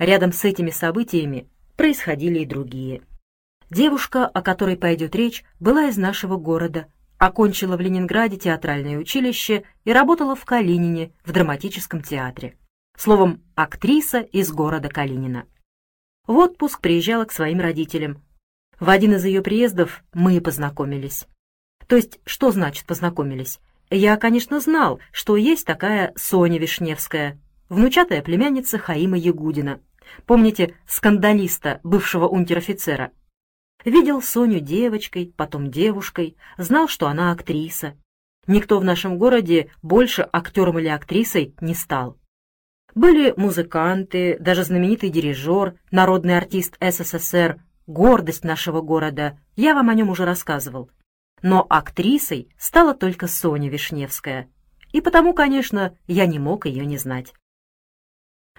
[0.00, 1.46] рядом с этими событиями
[1.76, 3.02] происходили и другие.
[3.70, 6.86] Девушка, о которой пойдет речь, была из нашего города,
[7.18, 12.56] окончила в Ленинграде театральное училище и работала в Калинине в драматическом театре.
[12.96, 15.44] Словом, актриса из города Калинина.
[16.26, 18.22] В отпуск приезжала к своим родителям.
[18.78, 21.26] В один из ее приездов мы и познакомились.
[21.86, 23.60] То есть, что значит познакомились?
[23.90, 27.38] Я, конечно, знал, что есть такая Соня Вишневская,
[27.68, 29.80] внучатая племянница Хаима Ягудина.
[30.26, 33.12] Помните скандалиста, бывшего унтер-офицера?
[33.84, 37.94] Видел Соню девочкой, потом девушкой, знал, что она актриса.
[38.46, 42.18] Никто в нашем городе больше актером или актрисой не стал.
[42.94, 50.10] Были музыканты, даже знаменитый дирижер, народный артист СССР, гордость нашего города, я вам о нем
[50.10, 50.90] уже рассказывал.
[51.42, 54.48] Но актрисой стала только Соня Вишневская.
[54.92, 57.32] И потому, конечно, я не мог ее не знать.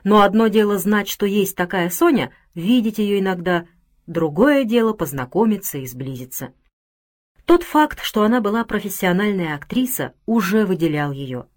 [0.04, 3.66] Но одно дело знать, что есть такая Соня, видеть ее иногда,
[4.12, 6.53] Другое дело познакомиться и сблизиться.
[7.45, 11.48] Тот факт, что она была профессиональная актриса, уже выделял ее.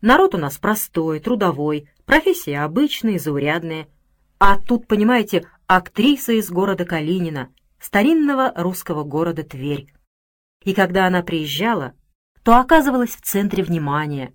[0.00, 3.86] Народ у нас простой, трудовой, профессия обычная, заурядная.
[4.40, 9.92] А тут, понимаете, актриса из города Калинина, старинного русского города Тверь.
[10.64, 11.94] И когда она приезжала,
[12.42, 14.34] то оказывалась в центре внимания.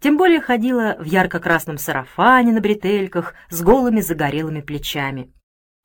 [0.00, 5.32] Тем более ходила в ярко-красном сарафане на бретельках с голыми загорелыми плечами.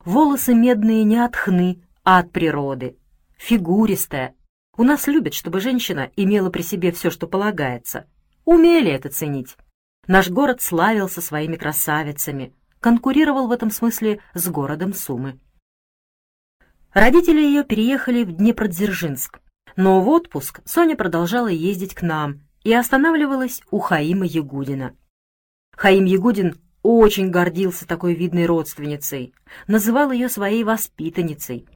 [0.04, 2.96] Волосы медные не от хны, а от природы.
[3.36, 4.34] Фигуристая.
[4.76, 8.06] У нас любят, чтобы женщина имела при себе все, что полагается.
[8.44, 9.56] Умели это ценить.
[10.06, 15.38] Наш город славился своими красавицами, конкурировал в этом смысле с городом Сумы.
[16.92, 19.40] Родители ее переехали в Днепродзержинск,
[19.76, 24.96] но в отпуск Соня продолжала ездить к нам и останавливалась у Хаима Ягудина.
[25.76, 29.34] Хаим Ягудин очень гордился такой видной родственницей,
[29.66, 31.66] называл ее своей воспитанницей.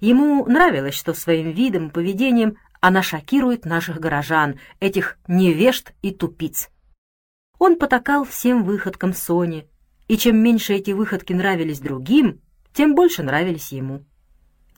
[0.00, 6.68] Ему нравилось, что своим видом и поведением она шокирует наших горожан, этих невежд и тупиц.
[7.58, 9.66] Он потакал всем выходкам Сони,
[10.08, 12.40] и чем меньше эти выходки нравились другим,
[12.72, 14.04] тем больше нравились ему.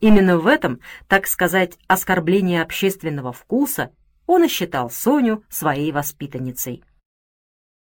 [0.00, 3.90] Именно в этом, так сказать, оскорбление общественного вкуса
[4.26, 6.84] он и считал Соню своей воспитанницей.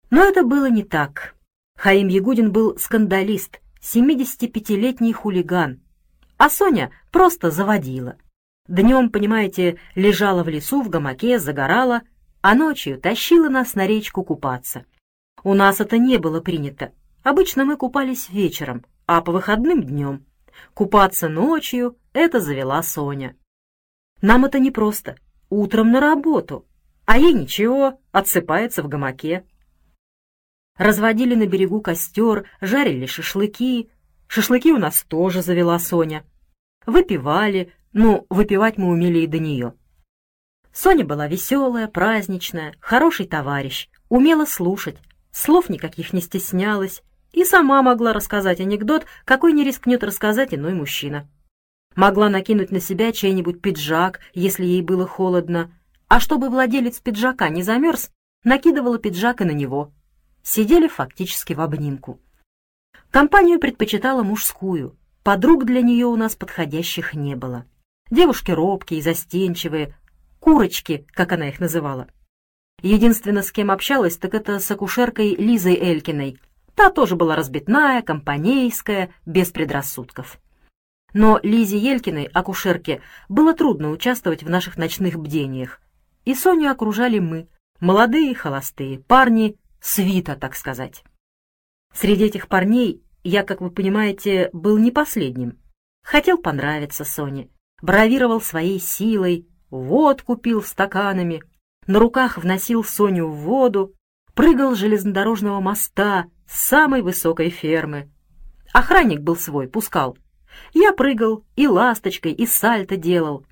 [0.10, 1.36] Но это было не так.
[1.78, 5.82] Хаим Ягудин был скандалист, 75-летний хулиган,
[6.38, 8.18] а Соня просто заводила.
[8.68, 12.02] Днем, понимаете, лежала в лесу в гамаке, загорала,
[12.42, 14.86] а ночью тащила нас на речку купаться.
[15.44, 16.94] У нас это не было принято.
[17.24, 20.26] Обычно мы купались вечером, а по выходным днем.
[20.74, 23.36] Купаться ночью— это завела Соня.
[24.22, 25.16] Нам это непросто.
[25.52, 26.66] Утром на работу.
[27.06, 29.46] А ей ничего, отсыпается в гамаке.
[30.78, 33.90] Разводили на берегу костер, жарили шашлыки.
[34.28, 36.24] Шашлыки у нас тоже завела Соня.
[36.86, 39.74] Выпивали, ну, выпивать мы умели и до нее.
[40.72, 45.00] Соня была веселая, праздничная, хороший товарищ, умела слушать,
[45.34, 51.30] слов никаких не стеснялась и сама могла рассказать анекдот, какой не рискнет рассказать иной мужчина.
[51.96, 55.72] Могла накинуть на себя чей-нибудь пиджак, если ей было холодно,
[56.08, 58.12] а чтобы владелец пиджака не замерз,
[58.44, 59.92] накидывала пиджак и на него
[60.44, 62.20] сидели фактически в обнимку.
[63.12, 67.66] Компанию предпочитала мужскую, подруг для нее у нас подходящих не было.
[68.10, 69.96] Девушки робкие, застенчивые,
[70.40, 72.08] курочки, как она их называла.
[72.82, 76.40] Единственное, с кем общалась, так это с акушеркой Лизой Элькиной.
[76.74, 80.40] Та тоже была разбитная, компанейская, без предрассудков.
[81.14, 85.82] Но Лизе Елькиной, акушерке, было трудно участвовать в наших ночных бдениях.
[86.24, 87.48] И Соню окружали мы,
[87.80, 91.04] молодые, холостые парни, свита, так сказать.
[91.94, 95.60] Среди этих парней я, как вы понимаете, был не последним.
[96.04, 97.50] Хотел понравиться Соне,
[97.82, 101.44] бравировал своей силой, водку пил стаканами,
[101.88, 103.94] на руках вносил Соню в воду,
[104.34, 108.10] прыгал с железнодорожного моста с самой высокой фермы.
[108.74, 110.18] Охранник был свой, пускал.
[110.74, 113.46] Я прыгал и ласточкой, и сальто делал.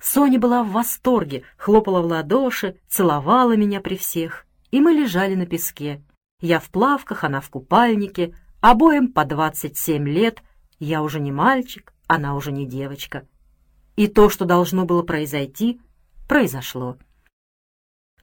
[0.00, 5.46] Соня была в восторге, хлопала в ладоши, целовала меня при всех и мы лежали на
[5.46, 6.02] песке.
[6.40, 10.42] Я в плавках, она в купальнике, обоим по двадцать семь лет,
[10.78, 13.26] я уже не мальчик, она уже не девочка.
[13.96, 15.80] И то, что должно было произойти,
[16.28, 16.98] произошло.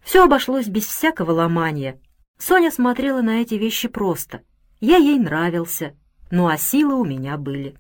[0.03, 2.00] Все обошлось без всякого ломания.
[2.38, 4.41] Соня смотрела на эти вещи просто.
[4.79, 5.95] Я ей нравился,
[6.29, 7.75] ну а силы у меня были.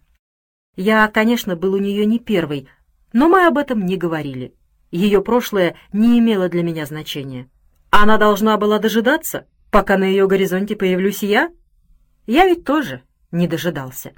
[0.75, 2.67] Я, конечно, был у нее не первый,
[3.11, 4.55] но мы об этом не говорили.
[4.91, 7.49] Ее прошлое не имело для меня значения.
[7.91, 11.51] Она должна была дожидаться, пока на ее горизонте появлюсь я?
[12.25, 14.13] Я ведь тоже не дожидался.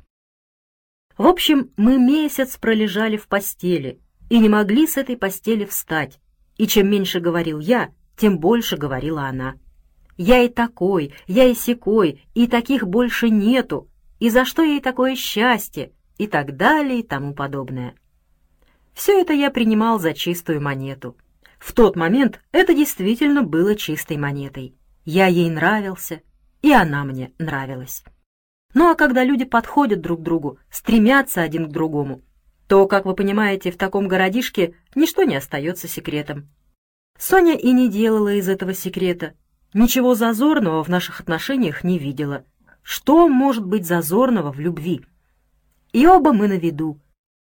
[1.17, 3.99] В общем, мы месяц пролежали в постели
[4.29, 6.19] и не могли с этой постели встать,
[6.57, 9.55] и чем меньше говорил я, тем больше говорила она.
[10.17, 15.15] Я и такой, я и секой, и таких больше нету, и за что ей такое
[15.15, 17.95] счастье, и так далее, и тому подобное.
[18.94, 21.17] Все это я принимал за чистую монету.
[21.59, 24.75] В тот момент это действительно было чистой монетой.
[25.03, 26.21] Я ей нравился,
[26.62, 28.03] и она мне нравилась.
[28.73, 32.21] Ну а когда люди подходят друг к другу, стремятся один к другому,
[32.67, 36.50] то, как вы понимаете, в таком городишке ничто не остается секретом.
[37.17, 39.33] Соня и не делала из этого секрета.
[39.73, 42.44] Ничего зазорного в наших отношениях не видела.
[42.81, 45.06] Что может быть зазорного в любви?
[45.95, 47.00] И оба мы на виду.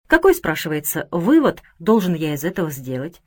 [0.09, 3.23] Какой, спрашивается, вывод должен я из этого сделать?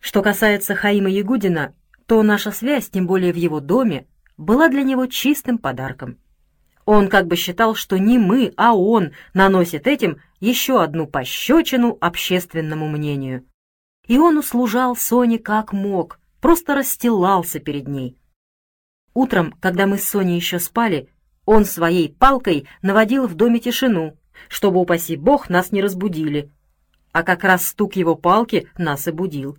[0.00, 1.76] Что касается Хаима Ягудина,
[2.06, 6.18] то наша связь, тем более в его доме, была для него чистым подарком.
[6.84, 12.88] Он как бы считал, что не мы, а он наносит этим еще одну пощечину общественному
[12.88, 13.46] мнению.
[14.08, 18.18] И он услужал Соне как мог, просто расстилался перед ней.
[19.14, 21.13] Утром, когда мы с Соней еще спали,
[21.46, 24.16] он своей палкой наводил в доме тишину,
[24.48, 26.50] чтобы, упаси бог, нас не разбудили.
[27.12, 29.58] А как раз стук его палки нас и будил.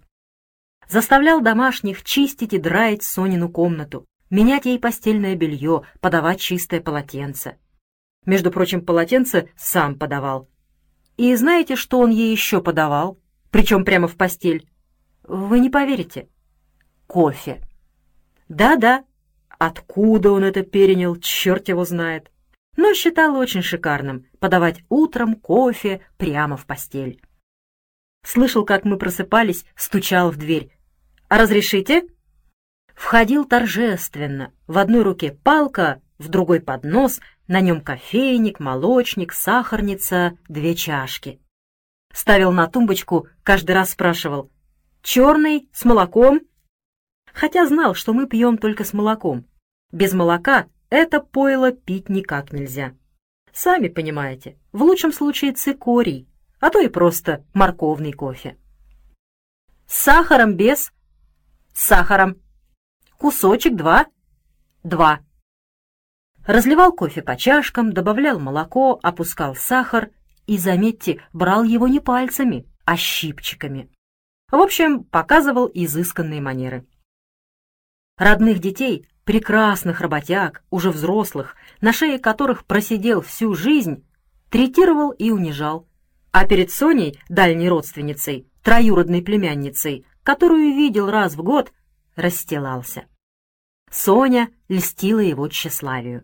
[0.88, 7.58] Заставлял домашних чистить и драить Сонину комнату, менять ей постельное белье, подавать чистое полотенце.
[8.26, 10.50] Между прочим, полотенце сам подавал.
[11.18, 13.20] И знаете, что он ей еще подавал?
[13.52, 14.68] Причем прямо в постель.
[15.24, 16.28] Вы не поверите.
[17.08, 17.62] Кофе.
[18.50, 19.06] Да-да,
[19.60, 22.31] откуда он это перенял, черт его знает.
[22.78, 27.22] Но считал очень шикарным подавать утром кофе прямо в постель.
[28.24, 30.72] Слышал, как мы просыпались, стучал в дверь.
[31.30, 32.04] «А разрешите?»
[32.96, 34.52] входил торжественно.
[34.68, 41.40] В одной руке палка, в другой поднос, на нем кофейник, молочник, сахарница, две чашки.
[42.12, 44.50] Ставил на тумбочку, каждый раз спрашивал
[45.04, 46.42] «Черный, с молоком?»
[47.36, 49.46] Хотя знал, что мы пьем только с молоком.
[49.92, 52.94] Без молока это пойло пить никак нельзя.
[53.52, 56.30] Сами понимаете, в лучшем случае цикорий,
[56.62, 58.58] а то и просто морковный кофе.
[59.86, 60.94] С сахаром без?
[61.74, 62.38] С сахаром.
[63.18, 64.08] Кусочек два?
[64.84, 65.20] Два.
[66.48, 70.10] Разливал кофе по чашкам, добавлял молоко, опускал сахар
[70.48, 73.90] и, заметьте, брал его не пальцами, а щипчиками.
[74.50, 76.86] В общем, показывал изысканные манеры.
[78.18, 84.06] Родных детей, прекрасных работяг, уже взрослых, на шее которых просидел всю жизнь,
[84.50, 85.88] третировал и унижал.
[86.32, 91.74] А перед Соней, дальней родственницей, троюродной племянницей, которую видел раз в год,
[92.16, 93.06] расстилался.
[93.92, 96.24] Соня льстила его тщеславию.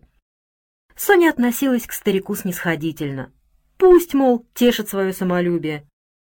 [0.96, 3.32] Соня относилась к старику снисходительно.
[3.78, 5.88] Пусть, мол, тешит свое самолюбие.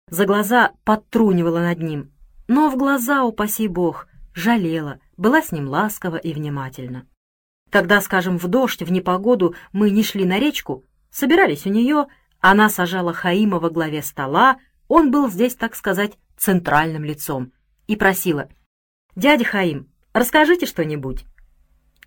[0.09, 2.13] За глаза подтрунивала над ним,
[2.49, 7.07] но в глаза, упаси бог, жалела, была с ним ласкова и внимательна.
[7.71, 12.07] Когда, скажем, в дождь, в непогоду мы не шли на речку, собирались у нее,
[12.41, 14.59] она сажала Хаима во главе стола,
[14.89, 17.53] он был здесь, так сказать, центральным лицом,
[17.87, 18.49] и просила—
[19.17, 21.25] «Дядя Хаим, расскажите что-нибудь».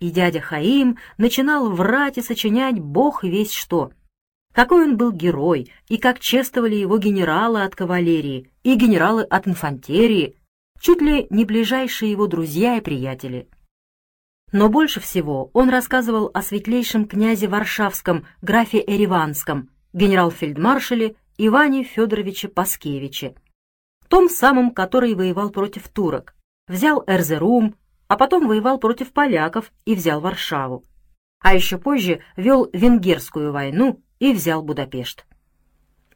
[0.00, 3.92] И дядя Хаим начинал врать и сочинять бог весь что.
[4.52, 10.36] Какой он был герой, и как чествовали его генералы от кавалерии и генералы от инфантерии,
[10.84, 13.48] чуть ли не ближайшие его друзья и приятели.
[14.52, 23.34] Но больше всего он рассказывал о светлейшем князе Варшавском, графе Эреванском, генерал-фельдмаршале Иване Федоровиче Паскевиче,
[24.08, 26.36] том самом, который воевал против турок,
[26.68, 27.76] взял Эрзерум,
[28.06, 30.84] а потом воевал против поляков и взял Варшаву.
[31.40, 35.24] А еще позже вел Венгерскую войну и взял Будапешт.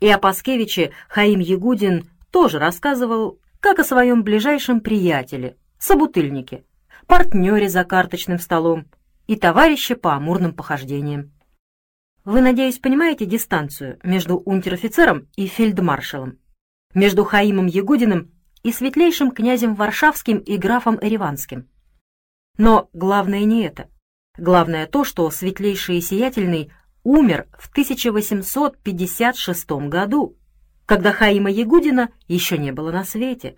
[0.01, 6.65] И о Паскевиче Хаим Ягудин тоже рассказывал, как о своем ближайшем приятеле, собутыльнике,
[7.07, 8.87] партнере за карточным столом
[9.27, 11.33] и товарище по амурным похождениям.
[12.25, 16.39] Вы, надеюсь, понимаете дистанцию между унтер-офицером и фельдмаршалом,
[16.95, 18.31] между Хаимом Ягудиным
[18.63, 21.69] и светлейшим князем Варшавским и графом Эреванским.
[22.59, 23.89] Но главное не это.
[24.37, 26.73] Главное то, что светлейший и сиятельный
[27.03, 30.37] умер в 1856 году,
[30.89, 33.57] когда Хаима Ягудина еще не было на свете.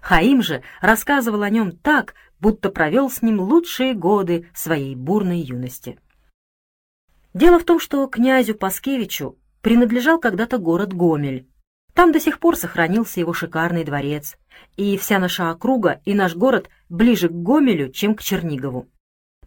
[0.00, 6.00] Хаим же рассказывал о нем так, будто провел с ним лучшие годы своей бурной юности.
[7.34, 11.46] Дело в том, что князю Паскевичу принадлежал когда-то город Гомель,
[11.92, 14.38] там до сих пор сохранился его шикарный дворец,
[14.78, 18.88] и вся наша округа и наш город ближе к Гомелю, чем к Чернигову.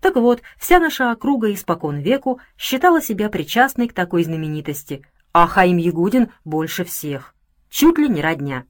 [0.01, 5.77] Так вот, вся наша округа испокон веку считала себя причастной к такой знаменитости, а Хаим
[5.77, 7.33] Ягудин больше всех.
[7.69, 8.65] Чуть ли не родня.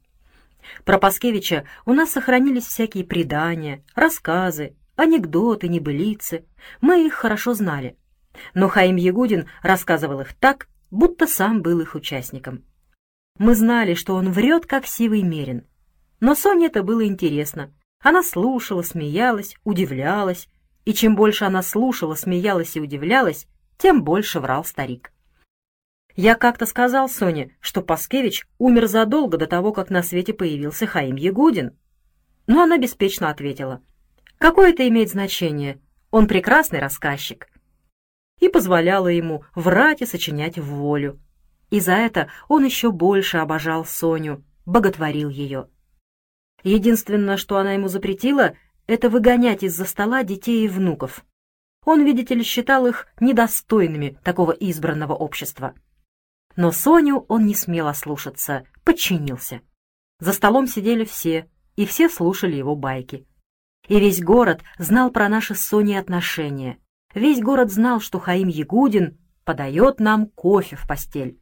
[0.85, 6.45] Про Паскевича у нас сохранились всякие предания, рассказы, анекдоты, небылицы.
[6.81, 7.97] Мы их хорошо знали.
[8.53, 12.63] Но Хаим Ягудин рассказывал их так, будто сам был их участником.
[13.37, 15.65] Мы знали, что он врет, как сивый мерин.
[16.19, 17.73] Но Соне это было интересно.
[18.01, 20.47] Она слушала, смеялась, удивлялась.
[20.85, 25.11] И чем больше она слушала, смеялась и удивлялась, тем больше врал старик.
[26.15, 31.15] Я как-то сказал Соне, что Паскевич умер задолго до того, как на свете появился Хаим
[31.15, 31.77] Ягудин.
[32.47, 33.81] Но она беспечно ответила.
[34.37, 35.79] Какое это имеет значение?
[36.09, 37.47] Он прекрасный рассказчик.
[38.39, 41.19] И позволяла ему врать и сочинять в волю.
[41.69, 45.69] И за это он еще больше обожал Соню, боготворил ее.
[46.63, 48.53] Единственное, что она ему запретила,
[48.87, 51.23] это выгонять из-за стола детей и внуков.
[51.85, 55.73] Он, видите ли, считал их недостойными такого избранного общества.
[56.55, 59.61] Но Соню он не смел ослушаться, подчинился.
[60.19, 63.25] За столом сидели все, и все слушали его байки.
[63.87, 66.77] И весь город знал про наши с Соней отношения.
[67.13, 71.39] Весь город знал, что Хаим Ягудин подает нам кофе в постель.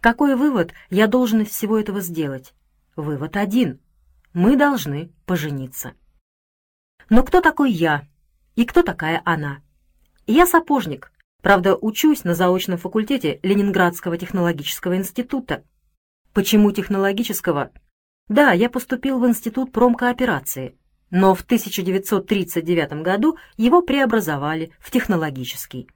[0.00, 2.54] Какой вывод я должен из всего этого сделать?
[2.96, 3.80] Вывод один.
[4.32, 5.94] Мы должны пожениться.
[7.08, 8.06] Но кто такой я?
[8.56, 9.62] И кто такая она?
[10.26, 11.12] Я сапожник,
[11.42, 15.64] Правда, учусь на заочном факультете Ленинградского технологического института.
[16.32, 17.70] Почему технологического?
[18.28, 20.76] Да, я поступил в Институт промкооперации,
[21.10, 25.88] но в 1939 году его преобразовали в технологический.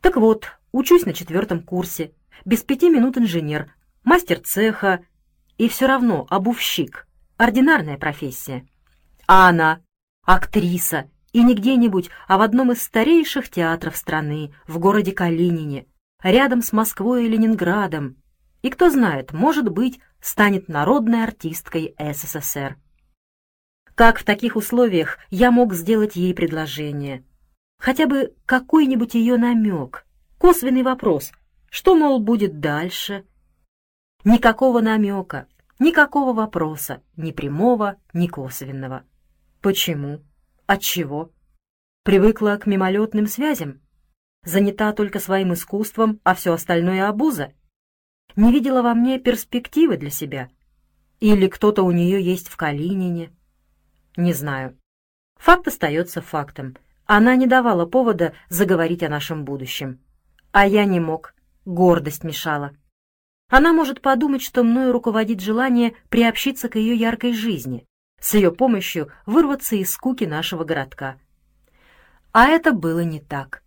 [0.00, 2.12] Так вот, учусь на четвертом курсе,
[2.44, 3.74] без пяти минут инженер,
[4.04, 5.04] мастер цеха
[5.58, 8.66] и все равно обувщик, ординарная профессия.
[9.26, 9.80] А она—
[10.24, 15.86] актриса, и не где-нибудь, а в одном из старейших театров страны, в городе Калинине,
[16.22, 18.16] рядом с Москвой и Ленинградом.
[18.62, 22.76] И кто знает, может быть, станет народной артисткой СССР.
[23.94, 27.24] Как в таких условиях я мог сделать ей предложение?
[27.78, 30.06] Хотя бы какой-нибудь ее намек,
[30.38, 31.32] косвенный вопрос,
[31.70, 33.24] что, мол, будет дальше?
[34.24, 35.46] Никакого намека,
[35.78, 39.04] никакого вопроса, ни прямого, ни косвенного.
[39.62, 40.20] Почему?
[40.70, 41.32] От чего?
[42.04, 43.80] Привыкла к мимолетным связям?
[44.44, 47.54] Занята только своим искусством, а все остальное обуза?
[48.36, 50.48] Не видела во мне перспективы для себя?
[51.18, 53.32] Или кто-то у нее есть в Калинине?
[54.16, 54.78] Не знаю.
[55.40, 56.76] Факт остается фактом.
[57.04, 59.98] Она не давала повода заговорить о нашем будущем.
[60.52, 61.34] А я не мог.
[61.64, 62.76] Гордость мешала.
[63.48, 67.88] Она может подумать, что мною руководит желание приобщиться к ее яркой жизни,
[68.20, 71.18] с ее помощью вырваться из скуки нашего городка.
[72.32, 73.62] А это было не так.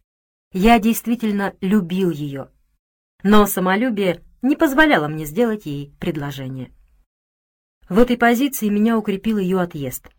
[0.52, 2.50] Я действительно любил ее.
[3.24, 6.72] Но самолюбие не позволяло мне сделать ей предложение.
[7.90, 10.10] В этой позиции меня укрепил ее отъезд.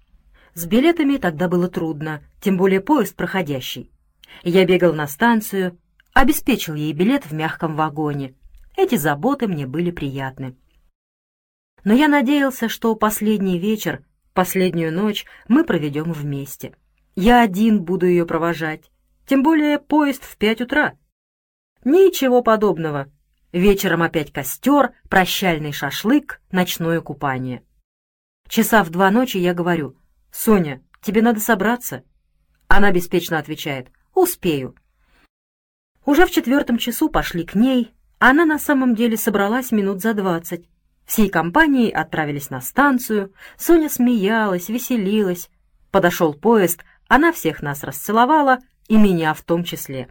[0.55, 3.91] С билетами тогда было трудно, тем более поезд проходящий.
[4.43, 5.79] Я бегал на станцию,
[6.13, 8.35] обеспечил ей билет в мягком вагоне.
[8.77, 10.57] Эти заботы мне были приятны.
[11.85, 16.75] Но я надеялся, что последний вечер Последнюю ночь мы проведем вместе.
[17.15, 18.91] Я один буду ее провожать.
[19.27, 20.99] Тем более поезд в пять утра.
[21.85, 23.11] Ничего подобного.
[23.53, 27.63] Вечером опять костер, прощальный шашлык, ночное купание.
[28.49, 29.97] Часа в два ночи я говорю,
[30.33, 32.03] «Соня, тебе надо собраться».
[32.67, 34.75] Она беспечно отвечает, «Успею».
[36.05, 37.95] Уже в четвертом часу пошли к ней.
[38.19, 40.69] Она на самом деле собралась минут за двадцать.
[41.07, 43.33] Всей компанией отправились на станцию.
[43.57, 45.51] Соня смеялась, веселилась.
[45.91, 48.59] Подошел поезд, она всех нас расцеловала,
[48.89, 50.09] и меня в том числе.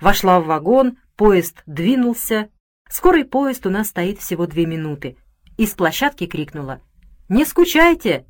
[0.00, 2.50] Вошла в вагон, поезд двинулся.
[2.88, 5.16] Скорый поезд у нас стоит всего две минуты.
[5.56, 6.80] Из площадки крикнула
[7.28, 8.26] «Не скучайте!»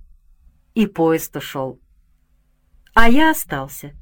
[0.74, 1.80] И поезд ушел.
[2.94, 3.92] А я остался.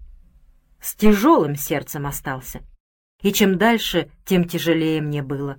[0.80, 2.60] С тяжелым сердцем остался.
[3.22, 5.58] И чем дальше, тем тяжелее мне было.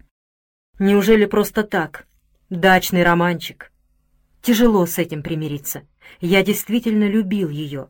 [0.79, 2.07] Неужели просто так,
[2.49, 3.73] Дачный романчик.
[4.41, 5.81] Тяжело с этим примириться.
[6.21, 7.89] Я действительно любил ее.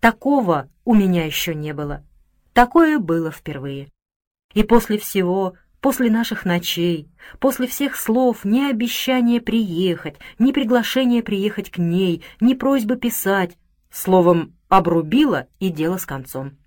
[0.00, 2.04] Такого у меня еще не было.
[2.52, 3.92] Такое было впервые.
[4.54, 11.70] И после всего, после наших ночей, после всех слов, ни обещания приехать, ни приглашения приехать
[11.70, 13.56] к ней, ни просьбы писать,
[13.88, 16.58] словом, обрубила и дело с концом.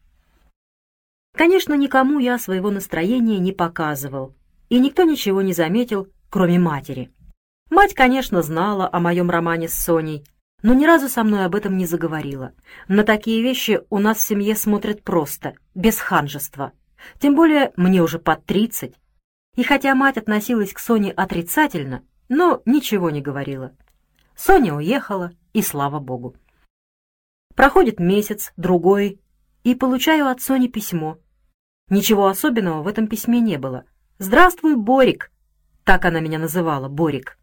[1.34, 4.34] Конечно, никому я своего настроения не показывал,
[4.70, 7.12] и никто ничего не заметил, кроме матери.
[7.70, 10.24] Мать, конечно, знала о моем романе с Соней,
[10.62, 12.54] но ни разу со мной об этом не заговорила.
[12.88, 16.72] На такие вещи у нас в семье смотрят просто, без ханжества.
[17.20, 18.96] Тем более мне уже под тридцать.
[19.56, 23.74] И хотя мать относилась к Соне отрицательно, но ничего не говорила.
[24.36, 26.36] Соня уехала, и слава богу.
[27.56, 29.22] Проходит месяц, другой,
[29.64, 31.18] и получаю от Сони письмо.
[31.90, 33.86] Ничего особенного в этом письме не было.
[34.18, 35.32] «Здравствуй, Борик!»
[35.84, 37.38] Так она меня называла, Борик.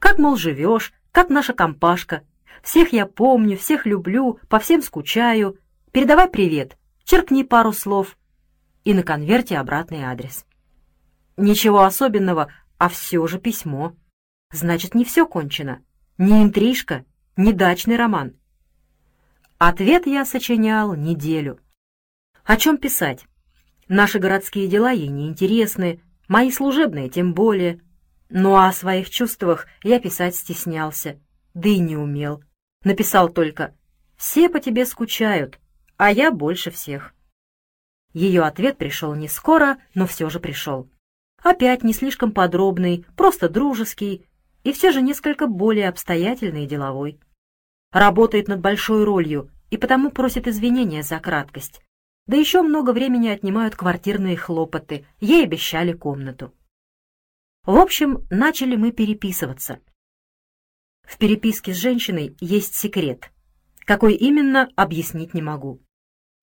[0.00, 0.92] «Как, мол, живешь?
[1.12, 2.22] Как наша компашка?
[2.62, 5.58] Всех я помню, всех люблю, по всем скучаю.
[5.92, 8.18] Передавай привет, черкни пару слов.
[8.84, 10.44] И на конверте обратный адрес.
[11.36, 13.94] Ничего особенного, а все же письмо.
[14.52, 15.82] Значит, не все кончено.
[16.18, 17.04] Не интрижка,
[17.36, 18.34] не дачный роман.
[19.58, 21.60] Ответ я сочинял неделю.
[22.44, 23.26] О чем писать?
[23.88, 27.80] Наши городские дела ей неинтересны, мои служебные тем более.
[28.28, 31.20] Ну а о своих чувствах я писать стеснялся,
[31.54, 32.42] да и не умел.
[32.84, 33.74] Написал только
[34.16, 35.58] «Все по тебе скучают,
[35.96, 37.14] а я больше всех».
[38.12, 40.88] Ее ответ пришел не скоро, но все же пришел.
[41.42, 44.26] Опять не слишком подробный, просто дружеский
[44.64, 47.20] и все же несколько более обстоятельный и деловой.
[47.92, 51.82] Работает над большой ролью и потому просит извинения за краткость.
[52.26, 56.52] Да еще много времени отнимают квартирные хлопоты, ей обещали комнату.
[57.66, 59.80] В общем, начали мы переписываться.
[61.02, 63.32] В переписке с женщиной есть секрет.
[63.80, 65.82] Какой именно, объяснить не могу.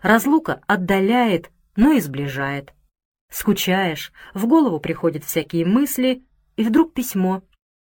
[0.01, 2.73] Разлука отдаляет, но и сближает.
[3.31, 6.25] Скучаешь, в голову приходят всякие мысли,
[6.57, 7.41] и вдруг письмо.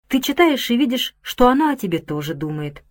[0.09, 2.85] Ты читаешь и видишь, что она о тебе тоже думает.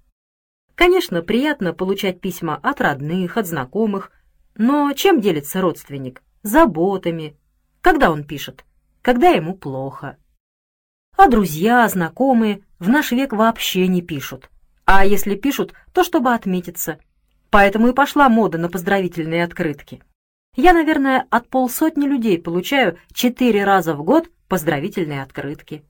[0.75, 4.11] Конечно, приятно получать письма от родных, от знакомых,
[4.53, 6.21] но чем делится родственник?
[6.43, 7.35] Заботами.
[7.81, 8.63] Когда он пишет?
[9.01, 10.17] Когда ему плохо.
[11.17, 14.49] А друзья, знакомые в наш век вообще не пишут.
[14.85, 16.99] А если пишут, то чтобы отметиться.
[17.49, 20.03] Поэтому и пошла мода на поздравительные открытки.
[20.55, 25.83] Я, наверное, от полсотни людей получаю четыре раза в год поздравительные открытки.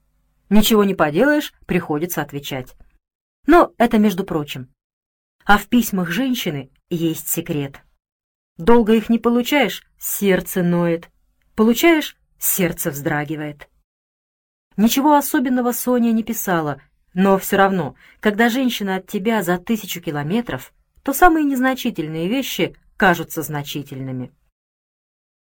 [0.48, 2.74] Ничего не поделаешь, приходится отвечать.
[3.46, 4.68] Но это между прочим.
[5.44, 7.80] А в письмах женщины есть секрет.
[8.58, 11.10] Долго их не получаешь, сердце ноет.
[11.54, 13.68] Получаешь, сердце вздрагивает.
[14.76, 16.80] Ничего особенного Соня не писала,
[17.14, 23.42] но все равно, когда женщина от тебя за тысячу километров, то самые незначительные вещи кажутся
[23.42, 24.32] значительными.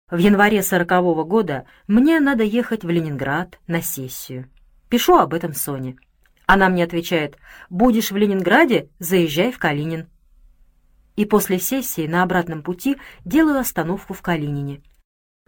[0.10, 4.50] В январе сорокового года мне надо ехать в Ленинград на сессию.
[4.90, 5.98] Пишу об этом Соне.
[6.46, 7.38] Она мне отвечает,
[7.70, 10.08] «Будешь в Ленинграде, заезжай в Калинин».
[11.18, 14.82] И после сессии на обратном пути делаю остановку в Калинине.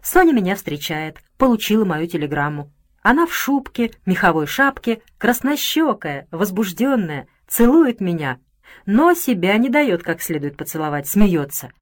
[0.02, 2.70] Соня меня встречает, получила мою телеграмму.
[3.02, 8.38] Она в шубке, меховой шапке, краснощекая, возбужденная, целует меня,
[8.84, 11.72] но себя не дает как следует поцеловать, смеется.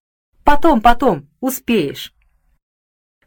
[0.44, 2.14] «Потом, потом, успеешь!»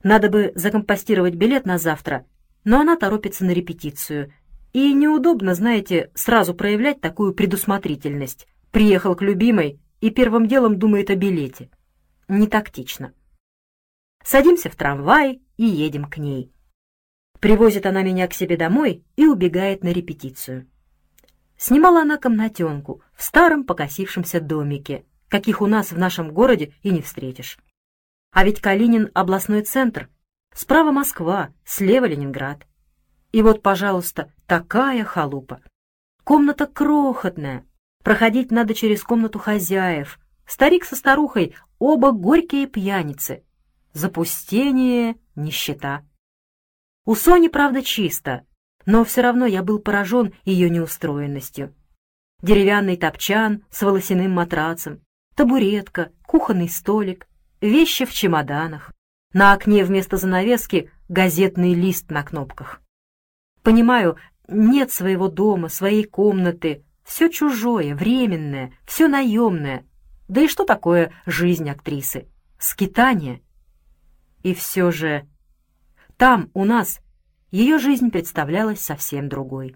[0.03, 2.25] Надо бы закомпостировать билет на завтра,
[2.63, 4.33] но она торопится на репетицию.
[4.73, 8.47] И неудобно, знаете, сразу проявлять такую предусмотрительность.
[8.71, 11.69] Приехал к любимой и первым делом думает о билете.
[12.27, 13.13] Не тактично.
[14.23, 16.51] Садимся в трамвай и едем к ней.
[17.41, 20.69] Привозит она меня к себе домой и убегает на репетицию.
[21.57, 27.01] Снимала она комнатенку в старом покосившемся домике, каких у нас в нашем городе и не
[27.01, 27.57] встретишь.
[28.31, 30.07] А ведь Калинин— областной центр.
[30.53, 32.67] Справа Москва, слева Ленинград.
[33.31, 35.61] И вот, пожалуйста, такая халупа.
[36.23, 37.65] Комната крохотная.
[38.03, 40.19] Проходить надо через комнату хозяев.
[40.45, 43.43] Старик со старухой, оба горькие пьяницы.
[43.93, 46.05] Запустение, нищета.
[47.05, 48.45] У Сони, правда, чисто,
[48.85, 51.73] но все равно я был поражен ее неустроенностью.
[52.41, 55.01] Деревянный топчан с волосяным матрацем,
[55.35, 57.27] табуретка, кухонный столик,
[57.59, 58.91] вещи в чемоданах.
[59.33, 62.81] На окне вместо занавески газетный лист на кнопках.
[63.63, 69.85] Понимаю, нет своего дома, своей комнаты, все чужое, временное, все наемное.
[70.27, 72.27] Да и что такое жизнь актрисы?
[72.57, 73.41] Скитание.
[74.43, 75.27] И все же
[76.21, 76.99] там, у нас,
[77.49, 79.75] ее жизнь представлялась совсем другой.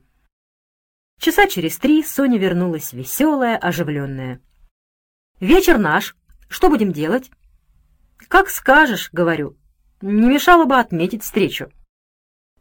[1.20, 4.42] Часа через три Соня вернулась веселая, оживленная.
[5.40, 6.16] «Вечер наш.
[6.48, 7.32] Что будем делать?»
[8.28, 9.58] «Как скажешь»,— говорю.
[10.02, 11.72] «Не мешало бы отметить встречу».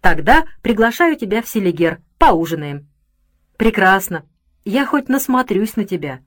[0.01, 2.01] «Тогда приглашаю тебя в Селигер.
[2.16, 2.88] Поужинаем».
[3.59, 4.25] «Прекрасно.
[4.64, 6.25] Я хоть насмотрюсь на тебя».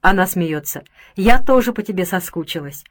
[0.00, 0.84] Она смеется.
[1.16, 2.84] «Я тоже по тебе соскучилась».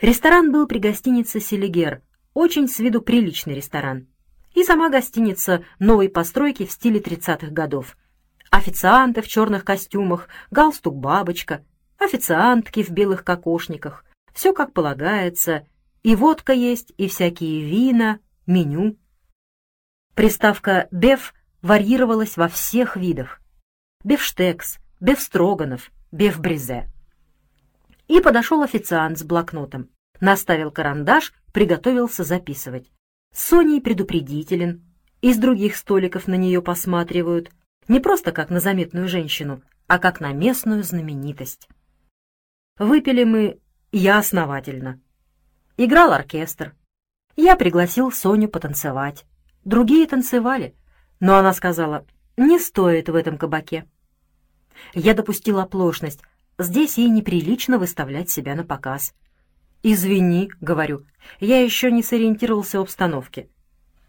[0.00, 2.05] Ресторан был при гостинице «Селигер»,
[2.36, 4.08] очень с виду приличный ресторан.
[4.54, 7.96] И сама гостиница новой постройки в стиле 30-х годов.
[8.50, 11.64] Официанты в черных костюмах, галстук-бабочка,
[11.96, 14.04] официантки в белых кокошниках.
[14.34, 15.66] Все как полагается.
[16.02, 18.98] И водка есть, и всякие вина, меню.
[20.14, 23.40] Приставка «беф» варьировалась во всех видах.
[24.04, 26.90] Бефштекс, бефстроганов, бефбрезе.
[28.08, 29.88] И подошел официант с блокнотом.
[30.20, 32.92] Наставил карандаш, приготовился записывать.
[33.32, 34.84] Соней предупредителен.
[35.22, 37.50] Из других столиков на нее посматривают.
[37.88, 41.66] Не просто как на заметную женщину, а как на местную знаменитость.
[42.76, 43.58] Выпили мы
[43.90, 45.00] я основательно.
[45.78, 46.74] Играл оркестр.
[47.36, 49.24] Я пригласил Соню потанцевать.
[49.64, 50.74] Другие танцевали,
[51.20, 52.04] но она сказала,
[52.36, 53.86] не стоит в этом кабаке.
[54.92, 56.20] Я допустил оплошность.
[56.58, 59.14] Здесь ей неприлично выставлять себя на показ.
[59.88, 61.06] «Извини»,— говорю,—
[61.38, 63.48] «я еще не сориентировался в обстановке».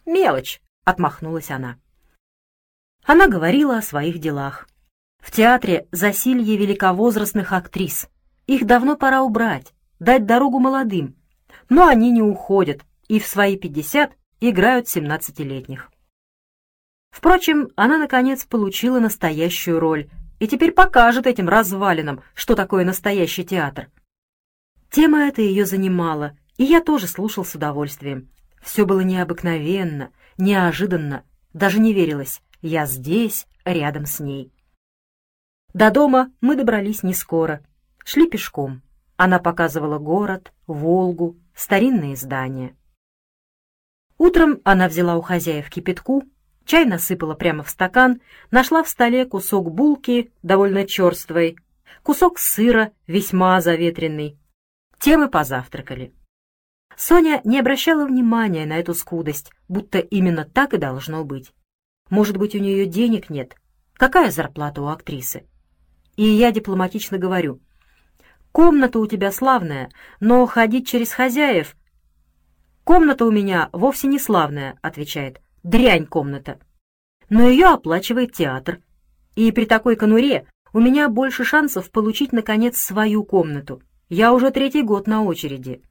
[0.07, 1.77] «Мелочь»,— отмахнулась она.
[3.05, 4.67] Она говорила о своих делах.
[5.19, 8.09] В театре засилье великовозрастных актрис.
[8.47, 11.15] Их давно пора убрать, дать дорогу молодым.
[11.69, 15.91] Но они не уходят и в свои пятьдесят играют семнадцатилетних.
[17.11, 20.09] Впрочем, она, наконец, получила настоящую роль
[20.39, 23.91] и теперь покажет этим развалинам, что такое настоящий театр.
[24.89, 28.29] Тема эта ее занимала, и я тоже слушал с удовольствием.
[28.61, 31.23] Все было необыкновенно, неожиданно,
[31.53, 32.41] даже не верилось.
[32.61, 34.51] Я здесь, рядом с ней.
[35.73, 37.63] До дома мы добрались не скоро.
[38.03, 38.81] Шли пешком.
[39.15, 42.75] Она показывала город, Волгу, старинные здания.
[44.17, 46.23] Утром она взяла у хозяев кипятку,
[46.65, 48.21] чай насыпала прямо в стакан,
[48.51, 51.57] нашла в столе кусок булки, довольно черствой,
[52.03, 54.37] кусок сыра, весьма заветренный.
[54.99, 56.13] Тем и позавтракали.
[56.95, 61.53] Соня не обращала внимания на эту скудость, будто именно так и должно быть.
[62.09, 63.55] Может быть, у нее денег нет?
[63.93, 65.45] Какая зарплата у актрисы?
[66.15, 67.61] И я дипломатично говорю.
[68.51, 71.75] Комната у тебя славная, но ходить через хозяев
[72.87, 75.41] «Комната у меня вовсе не славная»,— отвечает.
[75.61, 76.57] «Дрянь комната».
[77.27, 78.79] Но ее оплачивает театр.
[79.35, 83.81] И при такой конуре у меня больше шансов получить, наконец, свою комнату.
[84.09, 85.81] Я уже третий год на очереди.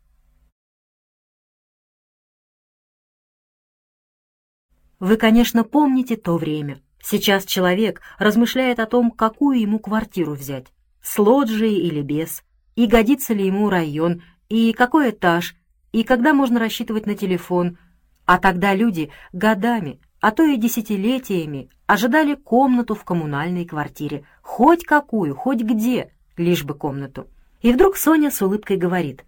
[4.98, 6.80] Вы, конечно, помните то время.
[7.02, 10.68] Сейчас человек размышляет о том, какую ему квартиру взять,
[11.02, 12.42] с лоджией или без,
[12.74, 15.54] и годится ли ему район, и какой этаж,
[15.92, 17.76] и когда можно рассчитывать на телефон.
[18.24, 24.24] А тогда люди годами, а то и десятилетиями ожидали комнату в коммунальной квартире.
[24.40, 27.28] Хоть какую, хоть где, лишь бы комнату.
[27.66, 29.24] И вдруг Соня с улыбкой говорит,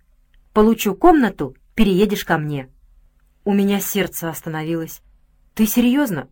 [0.52, 2.68] «Получу комнату, переедешь ко мне».
[3.44, 5.02] У меня сердце остановилось.
[5.56, 6.28] «Ты серьезно?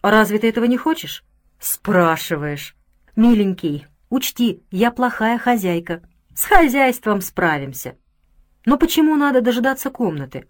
[0.00, 1.24] Разве ты этого не хочешь?»
[1.58, 2.76] «Спрашиваешь».
[3.16, 6.08] «Миленький, учти, я плохая хозяйка.
[6.36, 7.96] С хозяйством справимся.
[8.64, 10.46] Но почему надо дожидаться комнаты?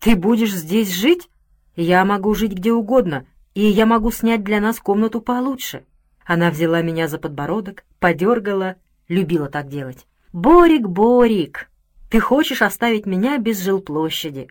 [0.00, 1.30] Ты будешь здесь жить?
[1.76, 5.86] Я могу жить где угодно, и я могу снять для нас комнату получше.
[6.26, 8.76] Она взяла меня за подбородок, подергала,
[9.08, 10.06] любила так делать.
[10.32, 11.70] «Борик, Борик,
[12.08, 14.48] ты хочешь оставить меня без жилплощади?»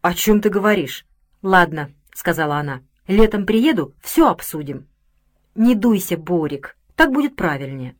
[0.00, 1.06] «О чем ты говоришь?»
[1.42, 4.88] «Ладно»,— сказала она,— «летом приеду, все обсудим».
[5.54, 7.94] «Не дуйся, Борик, так будет правильнее».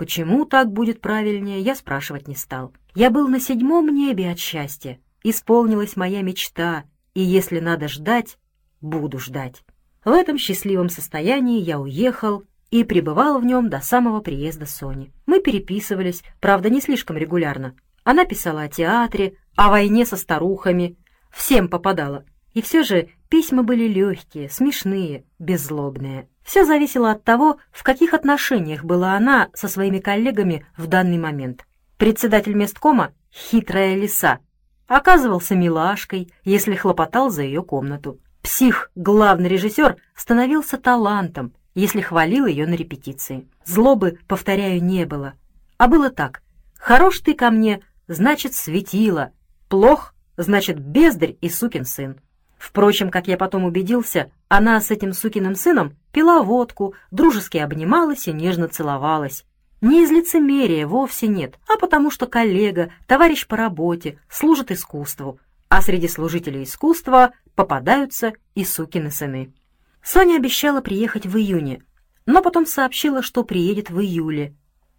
[0.00, 2.72] Почему так будет правильнее, я спрашивать не стал.
[2.94, 4.98] Я был на седьмом небе от счастья.
[5.22, 8.38] Исполнилась моя мечта, и если надо ждать,
[8.80, 9.62] буду ждать.
[10.02, 15.12] В этом счастливом состоянии я уехал и пребывал в нем до самого приезда Сони.
[15.26, 17.74] Мы переписывались, правда, не слишком регулярно.
[18.04, 20.96] Она писала о театре, о войне со старухами.
[21.30, 22.24] Всем попадала.
[22.54, 26.28] И все же письма были легкие, смешные, беззлобные.
[26.42, 31.64] Все зависело от того, в каких отношениях была она со своими коллегами в данный момент.
[31.96, 34.40] Председатель месткома, хитрая лиса,
[34.88, 38.18] оказывался милашкой, если хлопотал за ее комнату.
[38.42, 43.46] Псих, главный режиссер, становился талантом, если хвалил ее на репетиции.
[43.64, 45.34] Злобы, повторяю, не было.
[45.78, 46.42] А было так.
[46.78, 49.32] Хорош ты ко мне, значит, светило.
[49.68, 52.20] Плох, значит, бездарь и сукин сын.
[52.58, 58.32] Впрочем, как я потом убедился, она с этим сукиным сыном пила водку, дружески обнималась и
[58.32, 59.44] нежно целовалась.
[59.80, 65.80] Не из лицемерия вовсе нет, а потому что коллега, товарищ по работе, служит искусству, а
[65.80, 69.54] среди служителей искусства попадаются и сукины сыны.
[70.02, 71.82] Соня обещала приехать в июне,
[72.26, 74.56] но потом сообщила, что приедет в июле.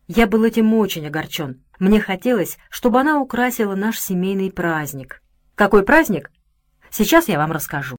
[0.08, 1.64] Я был этим очень огорчен.
[1.80, 5.22] Мне хотелось, чтобы она украсила наш семейный праздник.
[5.56, 6.32] Какой праздник?
[6.90, 7.90] Сейчас я вам расскажу.